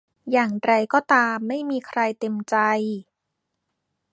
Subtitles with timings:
[0.31, 2.55] อย่างไรก็ตามไม่มีใครเต็มใจ